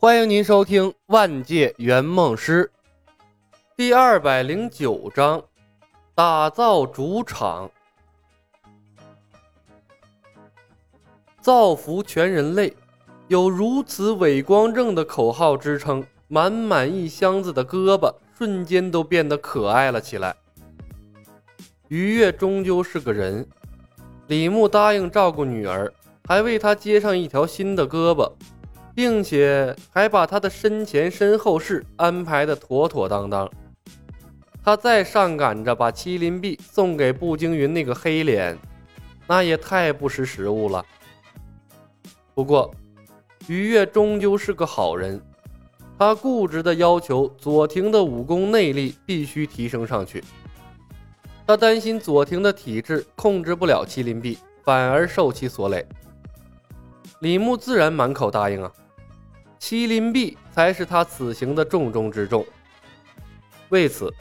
[0.00, 2.70] 欢迎您收听《万界圆梦师》
[3.76, 5.42] 第二百零九章：
[6.14, 7.68] 打造主场，
[11.40, 12.72] 造福全人类。
[13.26, 20.36] 有如此伟光正的口号支撑，满满一箱子的胳膊瞬间都变得可爱了起来。
[21.88, 23.44] 于月终究是个人，
[24.28, 25.92] 李牧答应照顾女儿，
[26.28, 28.32] 还为她接上一条新的胳膊。
[28.98, 33.48] 并且还把他的身前身后事安排的妥妥当当。
[34.60, 38.58] 他再上赶着把麒麟臂送给步惊云那个黑脸，
[39.28, 40.84] 那也太不识时务了。
[42.34, 42.74] 不过，
[43.46, 45.22] 于越终究是个好人，
[45.96, 50.24] 他固执的要求左庭的武功内力必须提升上去。
[51.46, 55.86] 他担心左庭的体质控制不了麒麟臂，反而受其所累。
[57.20, 58.72] 李牧自然满口答应啊。
[59.60, 62.46] 麒麟臂才是他此行的重中之重。
[63.68, 64.12] 为此，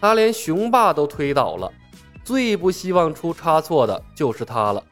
[0.00, 1.72] 他连雄霸都推倒了。
[2.24, 4.84] 最不希望出差错的就是他了。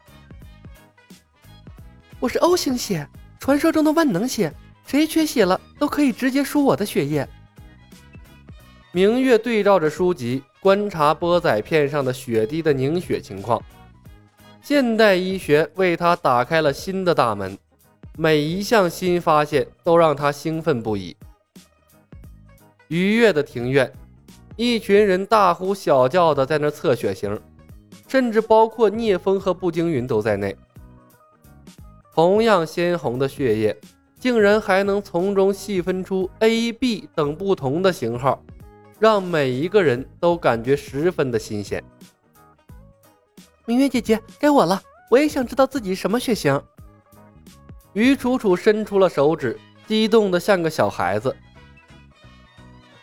[2.18, 4.52] 我是 O 型血，传说中的万能血，
[4.84, 7.28] 谁缺血了都可以直接输我的血液。
[8.90, 13.62] 明月对照着书籍，观察波仔片上的血滴的凝血情况。
[14.60, 17.56] 现代医学为他打开了新的大门。
[18.22, 21.16] 每一项新发现都让他兴奋不已。
[22.88, 23.90] 愉悦的庭院，
[24.56, 27.41] 一群人大呼小叫的在那测血型，
[28.06, 30.54] 甚至包括聂风和步惊云都在内。
[32.12, 33.74] 同样鲜红的血液，
[34.18, 38.44] 竟然还能从中细分出 A、B 等不同的型号，
[38.98, 41.82] 让每一个人都感觉十分的新鲜。
[43.64, 46.62] 明月姐姐，该我了，我也想知道自己什么血型。
[47.92, 51.36] 于楚楚伸出了手指，激动的像个小孩子。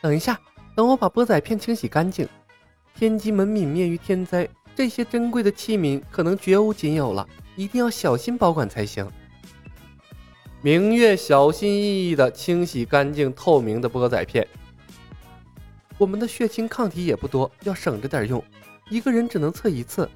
[0.02, 0.40] 等一下，
[0.76, 2.28] 等我把波仔片清洗干净。
[2.96, 9.06] 天机门泯灭于天灾，这些珍贵的器皿可能绝无仅有了，一定要小心保管才行。
[10.62, 14.48] 明月小心翼翼的清洗干净透明的波仔片。
[15.98, 18.42] 我们的血清抗体也不多，要省着点用，
[18.90, 20.10] 一个人只能测一次。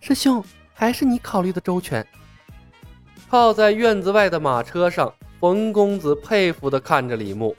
[0.00, 0.42] 师兄。
[0.76, 2.04] 还是你考虑的周全。
[3.34, 7.52] 靠在院子外的马车上，冯公子佩服的看着李牧。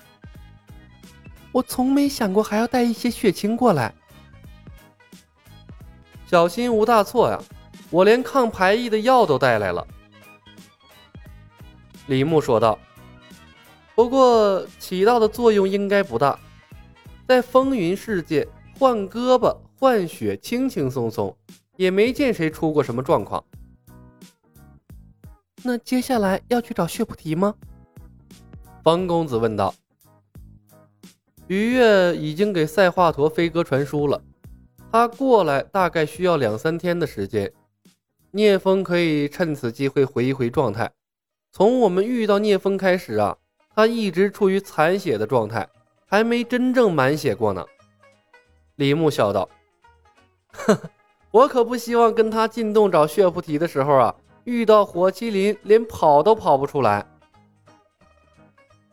[1.52, 3.94] 我从没想过还要带一些血清过来。
[6.28, 7.38] 小心无大错呀，
[7.90, 9.86] 我连抗排异的药都带来了。
[12.08, 12.80] 李牧说道。
[13.96, 16.40] 不过起到的作用应该不大，
[17.28, 18.48] 在风云世界
[18.80, 21.36] 换胳膊换血轻轻松松。
[21.76, 23.44] 也没见谁出过什么状况。
[25.68, 27.56] 那接下来要去找血菩提吗？
[28.84, 29.74] 方公子问道。
[31.48, 34.22] 于月已经给赛华佗飞鸽传书了，
[34.92, 37.52] 他过来大概需要两三天的时间。
[38.30, 40.92] 聂风可以趁此机会回一回状态。
[41.52, 43.36] 从我们遇到聂风开始啊，
[43.74, 45.68] 他一直处于残血的状态，
[46.06, 47.66] 还没真正满血过呢。
[48.76, 49.50] 李牧笑道
[50.54, 50.90] ：“呵呵。”
[51.32, 54.16] 我可不希望跟他进洞找血菩提的时候啊，
[54.46, 57.06] 遇到火麒麟，连跑都跑不出来。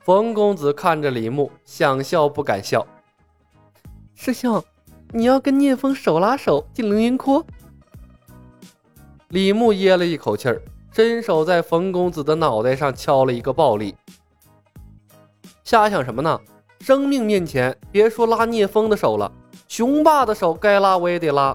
[0.01, 2.87] 冯公子看着李牧，想笑不敢笑。
[4.15, 4.65] 师兄，
[5.11, 7.45] 你要跟聂风手拉手进凌云窟？
[9.29, 13.95] 李牧噎了一口气儿，伸手在冯公子的脑袋上敲了一个暴力。
[15.65, 16.41] 瞎想什么呢？
[16.81, 19.31] 生命面前，别说拉聂风的手了，
[19.69, 21.55] 雄霸的手该拉我也得拉。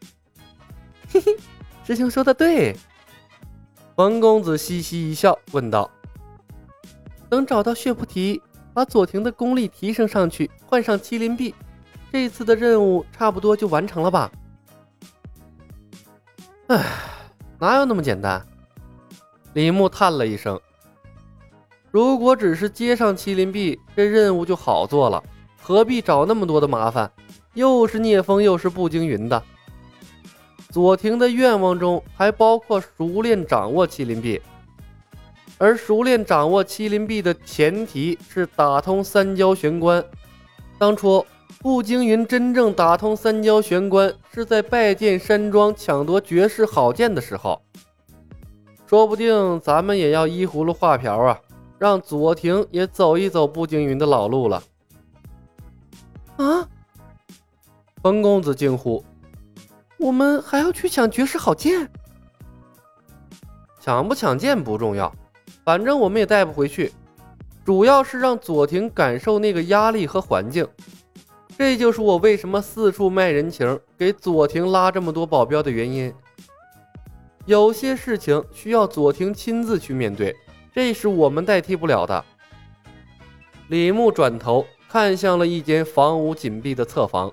[1.12, 1.36] 嘿嘿，
[1.84, 2.74] 师兄说的对。
[3.98, 5.90] 冯公子嘻嘻一笑，问道
[7.28, 8.40] ：“等找到血菩提，
[8.72, 11.52] 把左庭的功力提升上去，换上麒麟臂，
[12.12, 14.30] 这次的任务差不多就完成了吧？”
[16.68, 16.80] 唉，
[17.58, 18.46] 哪有那么简单？
[19.54, 20.60] 李牧叹了一声
[21.90, 25.20] ：“如果只是接上麒麟臂，这任务就好做了，
[25.60, 27.10] 何必找那么多的麻烦？
[27.54, 29.42] 又是聂风，又是步惊云的。”
[30.70, 34.40] 左庭的愿望中还包括熟练掌握麒麟臂，
[35.56, 40.04] 而熟练掌握麒麟臂的前提是打通三焦玄关。
[40.78, 41.24] 当初
[41.60, 47.60] 步惊云真正打通三焦玄关，是在拜见山庄抢夺绝世好剑的时候。
[48.86, 51.40] 说不定咱们也要依葫芦画瓢啊，
[51.78, 54.62] 让左庭也走一走步惊云的老路了。
[56.36, 56.68] 啊！
[58.02, 59.02] 冯公子惊呼。
[59.98, 61.90] 我们还要去抢绝世好剑？
[63.80, 65.12] 抢不抢剑不重要，
[65.64, 66.92] 反正我们也带不回去，
[67.64, 70.66] 主要是让左庭感受那个压力和环境。
[71.56, 76.14] 这就是我为什么四处卖人情，给左庭拉这么多保镖的原因。
[77.46, 80.36] 有些事情需要左庭亲自去面对，
[80.72, 82.24] 这是我们代替不了的。
[83.68, 87.32] 李牧转头看向了一间房屋紧闭的侧房，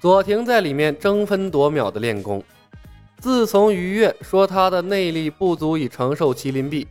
[0.00, 2.42] 左庭在里面争分夺秒的练功。
[3.18, 6.88] 自从于月说他的内力不足以承受麒麟臂，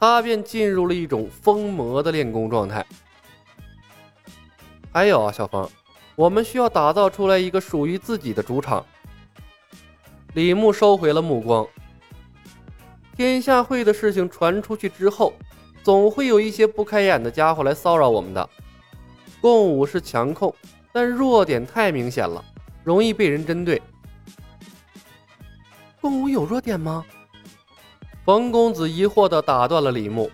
[0.00, 2.84] 他便进入了一种疯魔的练功状态。
[4.90, 5.68] 还有啊，小峰，
[6.14, 8.82] 我们需要打造出来一个属于自己的主场。
[10.32, 11.66] 李牧收回了目光。
[13.14, 15.34] 天下会的事情传出去之后，
[15.82, 18.48] 总会有一些不开眼的家伙来骚扰我们的。
[19.42, 20.54] 共舞是强控，
[20.96, 22.42] 但弱点太明显了，
[22.82, 23.82] 容易被人针对。
[26.00, 27.04] 共舞有弱点吗？
[28.24, 30.30] 冯公子疑惑地打断了李牧。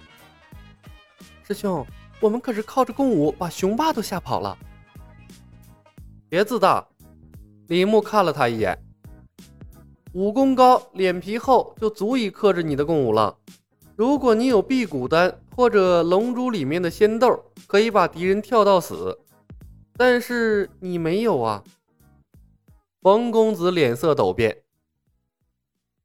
[1.43, 1.85] 师兄，
[2.20, 4.56] 我们可是靠着共舞把雄霸都吓跑了。
[6.29, 6.87] 别自大。
[7.67, 8.79] 李牧看了他一眼。
[10.12, 13.37] 武功高、脸皮厚，就足以克制你的共舞了。
[13.97, 19.19] 如果你有辟谷丹或者龙珠里面的仙豆，可以把敌人跳到死。
[20.05, 21.63] 但是你没有啊。
[23.01, 24.65] 冯公子脸色陡变。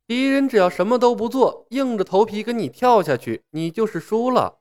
[0.05, 4.59] 敌人只要什么都不做，硬着头皮跟你跳下去，你就是输了。”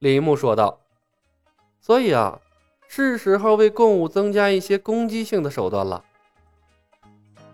[0.00, 0.80] 李牧说道。
[1.78, 2.40] “所以啊，
[2.88, 6.02] 是时候为共舞增加一些攻击性的手段了。”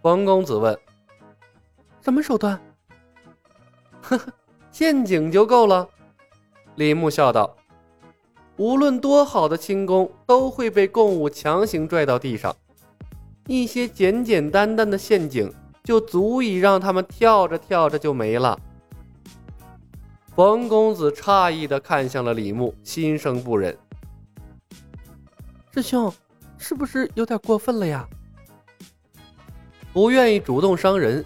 [0.00, 0.78] 冯公子问。
[2.00, 2.62] “什么手段
[4.00, 4.32] ？”“呵呵，
[4.70, 5.88] 陷阱就够了。”
[6.78, 7.56] 李牧笑道。
[8.60, 12.54] “无论多好的轻功，都会被共舞强行拽到地上。
[13.46, 15.50] 一些简简单单的陷阱。”
[15.82, 18.56] 就足以让他们跳着跳着就没了。
[20.36, 23.76] 冯公子诧异的看向了李牧，心生不忍
[25.72, 26.12] ：“师兄，
[26.58, 28.06] 是不是有点过分了呀？”
[29.90, 31.24] 不愿意主动伤人，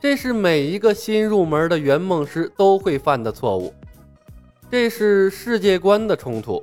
[0.00, 3.72] 这是每一个新入门的圆梦师都会犯的错误，
[4.70, 6.62] 这是世界观的冲突。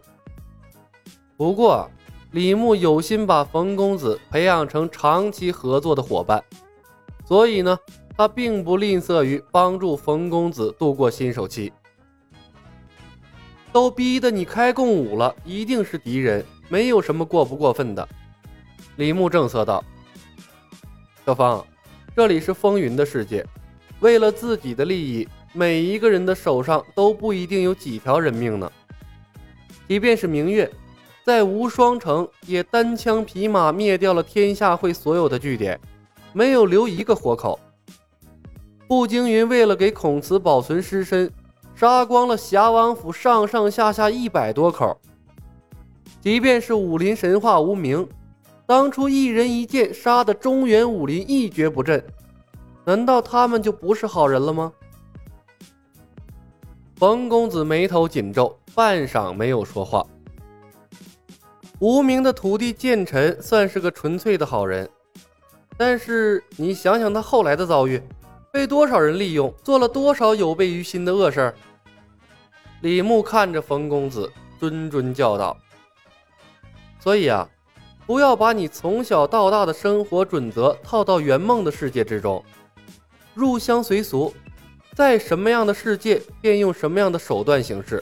[1.36, 1.90] 不过，
[2.32, 6.44] 李牧有心把冯公子培养成长期合作的伙伴。
[7.26, 7.76] 所以呢，
[8.16, 11.74] 他并不吝啬于帮助冯公子度过新手期。
[13.72, 18.08] 都逼得你开共舞了，一定是敌人，没有什么过不过分的。
[18.98, 19.84] 李牧正色道
[21.26, 21.66] ：“小芳，
[22.16, 23.44] 这里是风云的世界，
[24.00, 28.72] 为了自己的利益，每一个人的手上都不一定有几条人命呢。
[29.88, 30.70] 即便是明月，
[31.24, 35.80] 在无双城也单枪匹马灭掉了天下会所有的据点。”
[36.34, 37.58] 没有留一个活口。
[38.90, 41.32] 步惊云为了给孔慈保存尸身，
[41.74, 45.00] 杀光了侠王府上上下下一百多口。
[46.20, 48.06] 即便是武林神话无名，
[48.66, 52.04] 当初一人一剑杀的中原武林一蹶不振，
[52.84, 54.74] 难道他们就不是好人了吗？
[56.98, 60.06] 冯公子眉头紧皱，半晌没有说话。
[61.80, 64.90] 无名的徒弟剑尘算是个纯粹的好人。
[65.76, 68.02] 但是你想想他后来的遭遇，
[68.50, 71.56] 被多少人利用，做了多少有悖于心的恶事儿
[72.80, 75.58] 李牧看着冯公子，谆谆教导
[76.98, 77.46] ：“所以啊，
[78.06, 82.42] 不要把你从小到大的生活准则套到圆梦的世界之中，
[83.34, 84.34] 入乡随俗，
[84.96, 88.02] 在什么样的世界便用什么样的手段行事。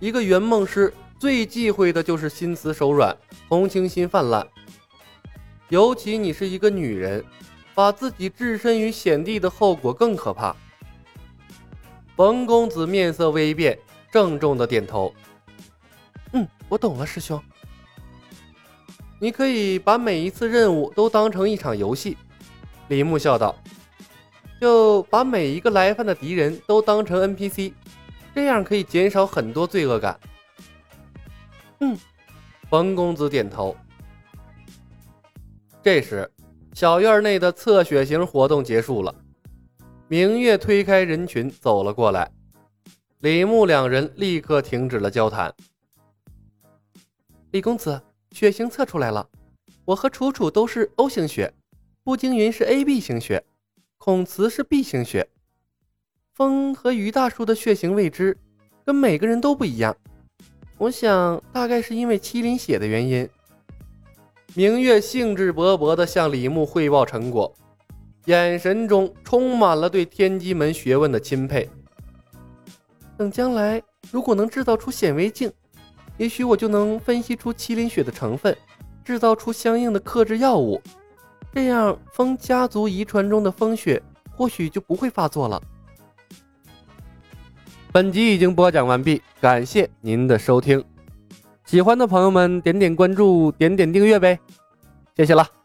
[0.00, 3.14] 一个圆梦师最忌讳的就是心慈手软，
[3.48, 4.46] 同情心泛滥。”
[5.68, 7.24] 尤其你是一个女人，
[7.74, 10.54] 把自己置身于险地的后果更可怕。
[12.16, 13.78] 冯公子面色微变，
[14.12, 15.12] 郑重的点头
[16.32, 17.42] ：“嗯，我懂了，师兄。
[19.18, 22.16] 你可以把每一次任务都当成一场游戏。”
[22.88, 23.56] 李牧笑道
[24.60, 27.72] ：“就把每一个来犯的敌人都当成 NPC，
[28.34, 30.18] 这样可以减少很多罪恶感。”
[31.80, 31.98] 嗯，
[32.70, 33.76] 冯公子点头。
[35.82, 36.30] 这时，
[36.72, 39.14] 小院内的测血型活动结束了。
[40.08, 42.30] 明月推开人群走了过来，
[43.20, 45.52] 李牧两人立刻停止了交谈。
[47.50, 48.00] 李公子，
[48.32, 49.28] 血型测出来了，
[49.84, 51.52] 我和楚楚都是 O 型血，
[52.02, 53.44] 步惊云是 AB 型血，
[54.04, 55.26] 孔慈是 B 型血，
[56.34, 58.36] 风和于大叔的血型未知，
[58.84, 59.96] 跟每个人都不一样。
[60.76, 63.26] 我想大概是因为麒麟血的原因。
[64.52, 67.50] 明月兴致勃勃地向李牧汇报成果。
[68.26, 71.66] 眼神中充满了对天机门学问的钦佩。
[73.16, 75.50] 等将来如果能制造出显微镜，
[76.18, 78.54] 也许我就能分析出麒麟血的成分，
[79.02, 80.78] 制造出相应的克制药物。
[81.54, 85.62] 这样，风家族遗传中的风雪或许就不会发作了。
[87.92, 90.84] 本集已经播讲完毕，感谢您的收听。
[91.64, 94.38] 喜欢的朋友们，点点关注，点点订阅呗，
[95.16, 95.63] 谢谢了。